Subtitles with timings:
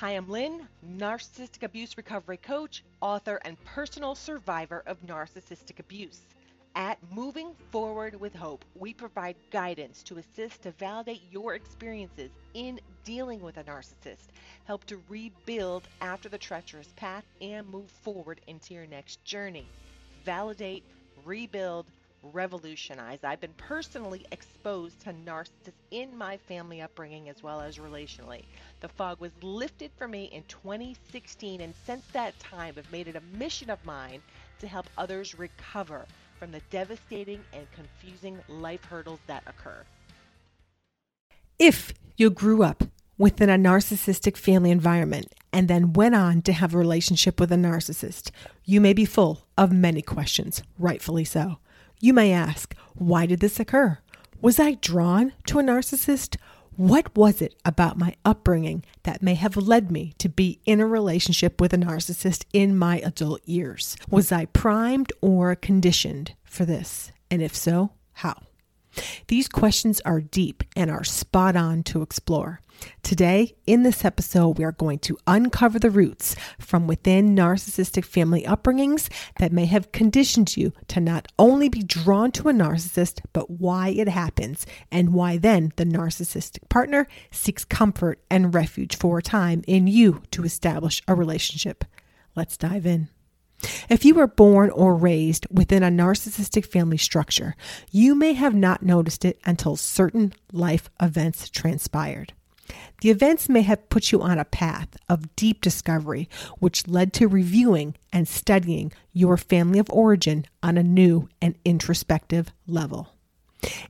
[0.00, 6.20] Hi, I'm Lynn, narcissistic abuse recovery coach, author, and personal survivor of narcissistic abuse.
[6.76, 12.78] At Moving Forward with Hope, we provide guidance to assist to validate your experiences in
[13.02, 14.28] dealing with a narcissist,
[14.66, 19.66] help to rebuild after the treacherous path, and move forward into your next journey.
[20.24, 20.84] Validate,
[21.24, 21.86] rebuild,
[22.22, 23.18] revolutionize.
[23.22, 28.44] I've been personally exposed to narcissists in my family upbringing as well as relationally.
[28.80, 33.16] The fog was lifted for me in 2016, and since that time, I've made it
[33.16, 34.22] a mission of mine
[34.60, 36.06] to help others recover
[36.38, 39.82] from the devastating and confusing life hurdles that occur.
[41.58, 42.84] If you grew up
[43.16, 47.56] within a narcissistic family environment and then went on to have a relationship with a
[47.56, 48.30] narcissist,
[48.64, 51.58] you may be full of many questions, rightfully so.
[52.00, 53.98] You may ask, why did this occur?
[54.40, 56.36] Was I drawn to a narcissist?
[56.76, 60.86] What was it about my upbringing that may have led me to be in a
[60.86, 63.96] relationship with a narcissist in my adult years?
[64.08, 67.10] Was I primed or conditioned for this?
[67.32, 68.47] And if so, how?
[69.28, 72.60] These questions are deep and are spot on to explore.
[73.02, 78.42] Today, in this episode, we are going to uncover the roots from within narcissistic family
[78.42, 83.50] upbringings that may have conditioned you to not only be drawn to a narcissist, but
[83.50, 89.22] why it happens and why then the narcissistic partner seeks comfort and refuge for a
[89.22, 91.84] time in you to establish a relationship.
[92.36, 93.08] Let's dive in.
[93.88, 97.56] If you were born or raised within a narcissistic family structure,
[97.90, 102.32] you may have not noticed it until certain life events transpired.
[103.00, 107.28] The events may have put you on a path of deep discovery, which led to
[107.28, 113.14] reviewing and studying your family of origin on a new and introspective level.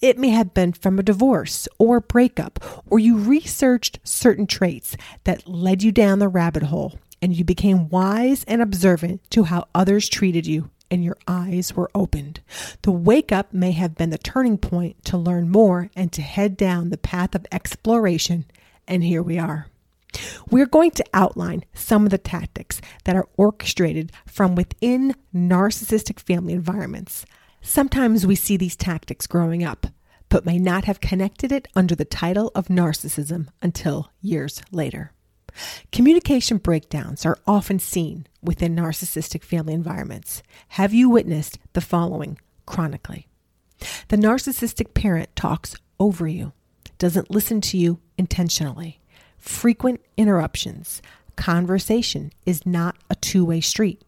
[0.00, 5.48] It may have been from a divorce or breakup, or you researched certain traits that
[5.48, 10.08] led you down the rabbit hole and you became wise and observant to how others
[10.08, 12.40] treated you and your eyes were opened.
[12.82, 16.56] The wake up may have been the turning point to learn more and to head
[16.56, 18.44] down the path of exploration
[18.86, 19.66] and here we are.
[20.50, 26.54] We're going to outline some of the tactics that are orchestrated from within narcissistic family
[26.54, 27.26] environments.
[27.60, 29.88] Sometimes we see these tactics growing up,
[30.28, 35.12] but may not have connected it under the title of narcissism until years later.
[35.92, 40.42] Communication breakdowns are often seen within narcissistic family environments.
[40.68, 43.26] Have you witnessed the following chronically?
[44.08, 46.52] The narcissistic parent talks over you,
[46.98, 49.00] doesn't listen to you intentionally.
[49.38, 51.02] Frequent interruptions.
[51.36, 54.02] Conversation is not a two way street,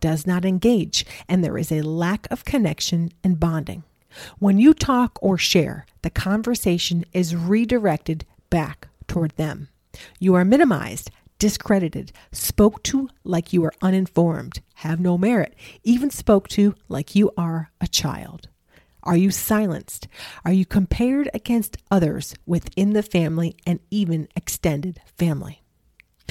[0.00, 3.84] does not engage, and there is a lack of connection and bonding.
[4.38, 9.68] When you talk or share, the conversation is redirected back toward them.
[10.18, 16.48] You are minimized, discredited, spoke to like you are uninformed, have no merit, even spoke
[16.48, 18.48] to like you are a child.
[19.02, 20.06] Are you silenced?
[20.44, 25.62] Are you compared against others within the family and even extended family?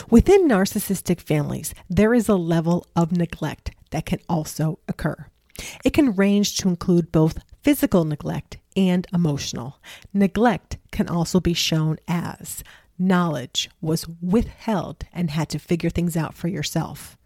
[0.10, 5.28] Within narcissistic families, there is a level of neglect that can also occur.
[5.84, 9.82] It can range to include both physical neglect and emotional.
[10.14, 12.64] Neglect can also be shown as
[13.02, 17.18] knowledge was withheld and had to figure things out for yourself.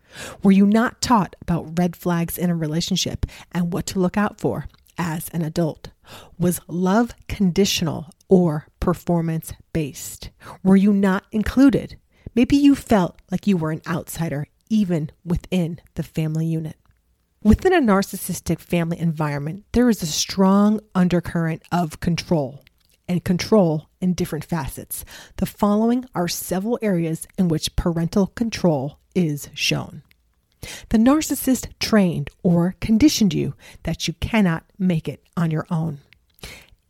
[0.41, 4.39] Were you not taught about red flags in a relationship and what to look out
[4.39, 4.67] for?
[4.97, 5.89] as an adult?
[6.37, 10.29] Was love conditional or performance based?
[10.63, 11.97] Were you not included?
[12.33, 16.77] Maybe you felt like you were an outsider even within the family unit.
[17.43, 22.63] Within a narcissistic family environment, there is a strong undercurrent of control
[23.07, 25.03] and control in different facets.
[25.37, 30.03] The following are several areas in which parental control is shown.
[30.89, 36.01] The narcissist trained or conditioned you that you cannot make it on your own.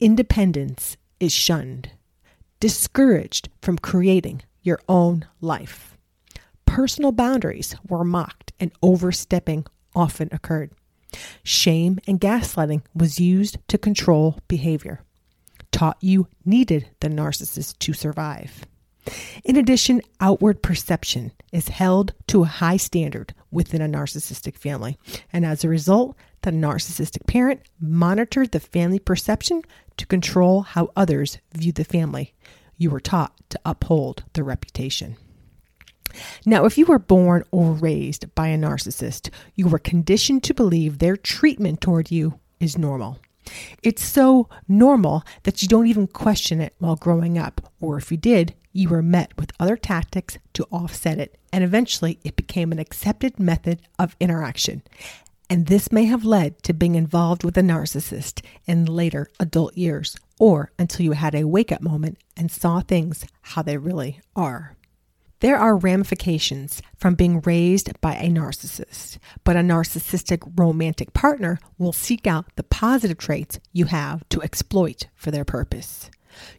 [0.01, 1.89] Independence is shunned,
[2.59, 5.97] discouraged from creating your own life.
[6.65, 9.65] Personal boundaries were mocked and overstepping
[9.95, 10.71] often occurred.
[11.44, 15.05] Shame and gaslighting was used to control behavior.
[15.75, 18.66] Taught you needed the narcissist to survive.
[19.44, 24.98] In addition, outward perception is held to a high standard within a narcissistic family.
[25.33, 29.63] And as a result, the narcissistic parent monitored the family perception
[29.98, 32.33] to control how others view the family.
[32.78, 35.18] You were taught to uphold the reputation.
[36.45, 41.00] Now, if you were born or raised by a narcissist, you were conditioned to believe
[41.00, 43.19] their treatment toward you is normal.
[43.83, 48.18] It's so normal that you don't even question it while growing up, or if you
[48.18, 52.80] did, you were met with other tactics to offset it, and eventually it became an
[52.80, 54.81] accepted method of interaction.
[55.50, 60.18] And this may have led to being involved with a narcissist in later adult years,
[60.39, 64.75] or until you had a wake up moment and saw things how they really are.
[65.45, 71.94] There are ramifications from being raised by a narcissist, but a narcissistic romantic partner will
[71.94, 76.09] seek out the positive traits you have to exploit for their purpose.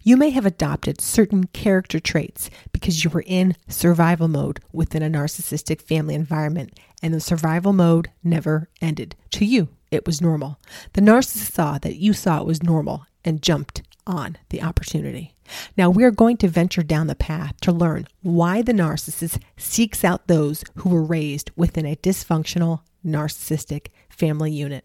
[0.05, 5.11] You may have adopted certain character traits because you were in survival mode within a
[5.11, 9.17] narcissistic family environment, and the survival mode never ended.
[9.33, 10.61] To you, it was normal.
[10.93, 15.36] The narcissist saw that you saw it was normal and jumped on the opportunity.
[15.77, 20.05] Now, we are going to venture down the path to learn why the narcissist seeks
[20.05, 24.85] out those who were raised within a dysfunctional narcissistic family unit.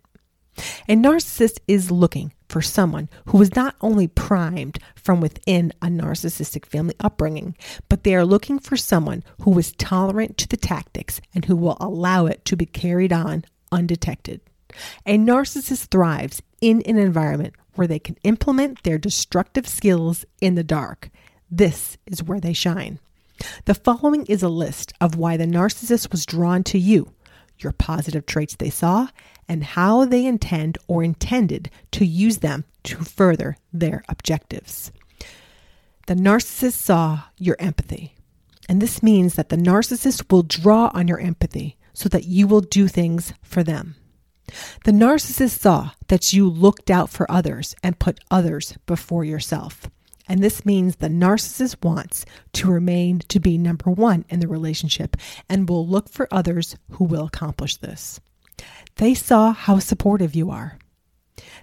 [0.88, 6.66] A narcissist is looking for someone who is not only primed from within a narcissistic
[6.66, 7.56] family upbringing,
[7.88, 11.78] but they are looking for someone who is tolerant to the tactics and who will
[11.80, 14.42] allow it to be carried on undetected.
[15.06, 20.64] A narcissist thrives in an environment where they can implement their destructive skills in the
[20.64, 21.10] dark.
[21.50, 23.00] This is where they shine.
[23.66, 27.14] The following is a list of why the narcissist was drawn to you,
[27.58, 29.08] your positive traits they saw,
[29.48, 34.92] and how they intend or intended to use them to further their objectives.
[36.08, 38.16] The narcissist saw your empathy,
[38.70, 42.62] and this means that the narcissist will draw on your empathy so that you will
[42.62, 43.96] do things for them.
[44.84, 49.90] The narcissist saw that you looked out for others and put others before yourself.
[50.28, 55.18] And this means the narcissist wants to remain to be number one in the relationship
[55.50, 58.20] and will look for others who will accomplish this.
[58.96, 60.78] They saw how supportive you are.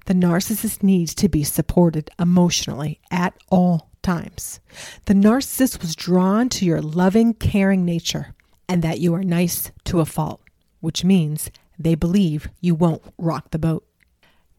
[0.07, 4.61] The narcissist needs to be supported emotionally at all times.
[5.05, 8.35] The narcissist was drawn to your loving, caring nature
[8.69, 10.43] and that you are nice to a fault,
[10.81, 13.87] which means they believe you won't rock the boat.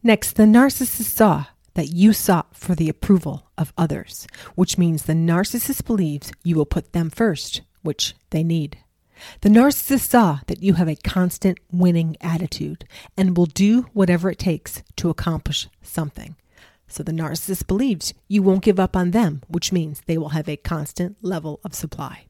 [0.02, 5.12] Next, the narcissist saw that you sought for the approval of others, which means the
[5.12, 8.78] narcissist believes you will put them first, which they need.
[9.42, 12.86] The narcissist saw that you have a constant winning attitude
[13.16, 16.36] and will do whatever it takes to accomplish something.
[16.88, 20.48] So the narcissist believes you won't give up on them, which means they will have
[20.48, 22.29] a constant level of supply.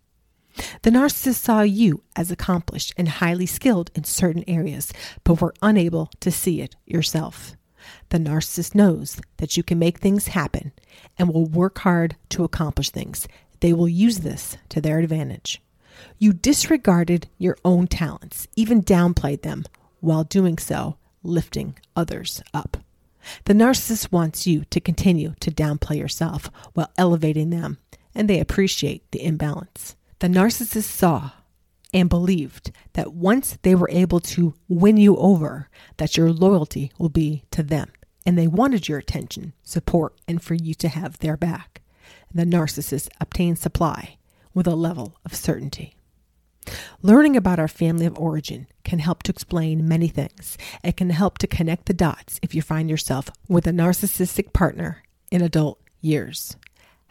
[0.82, 4.92] The narcissist saw you as accomplished and highly skilled in certain areas,
[5.24, 7.54] but were unable to see it yourself.
[8.10, 10.72] The narcissist knows that you can make things happen
[11.18, 13.26] and will work hard to accomplish things.
[13.60, 15.62] They will use this to their advantage.
[16.18, 19.64] You disregarded your own talents, even downplayed them,
[20.00, 22.78] while doing so, lifting others up.
[23.44, 27.78] The narcissist wants you to continue to downplay yourself while elevating them,
[28.14, 29.94] and they appreciate the imbalance.
[30.20, 31.30] The narcissist saw
[31.94, 37.08] and believed that once they were able to win you over, that your loyalty will
[37.08, 37.90] be to them.
[38.26, 41.80] And they wanted your attention, support, and for you to have their back.
[42.32, 44.18] The narcissist obtained supply
[44.52, 45.96] with a level of certainty.
[47.00, 50.58] Learning about our family of origin can help to explain many things.
[50.84, 55.02] It can help to connect the dots if you find yourself with a narcissistic partner
[55.30, 56.56] in adult years.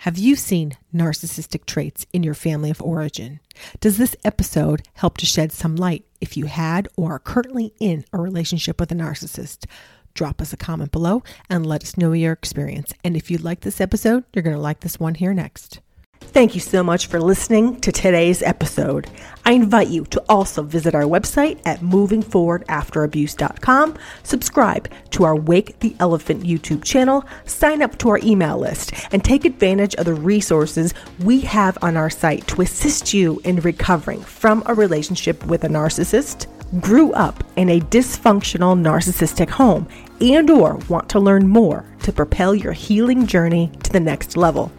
[0.04, 3.42] Have you seen narcissistic traits in your family of origin?
[3.82, 8.06] Does this episode help to shed some light if you had or are currently in
[8.14, 9.66] a relationship with a narcissist?
[10.14, 12.94] Drop us a comment below and let us know your experience.
[13.04, 15.82] And if you like this episode, you're going to like this one here next.
[16.32, 19.10] Thank you so much for listening to today's episode.
[19.46, 25.96] I invite you to also visit our website at movingforwardafterabuse.com, subscribe to our Wake the
[26.00, 30.94] Elephant YouTube channel, sign up to our email list, and take advantage of the resources
[31.24, 35.68] we have on our site to assist you in recovering from a relationship with a
[35.68, 36.46] narcissist,
[36.80, 39.88] grew up in a dysfunctional narcissistic home,
[40.22, 44.72] and or want to learn more to propel your healing journey to the next level.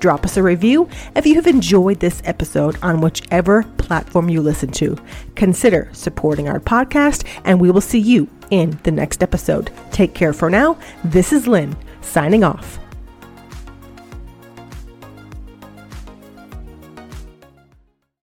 [0.00, 4.70] Drop us a review if you have enjoyed this episode on whichever platform you listen
[4.72, 4.96] to.
[5.36, 9.70] Consider supporting our podcast, and we will see you in the next episode.
[9.92, 10.78] Take care for now.
[11.04, 12.78] This is Lynn signing off.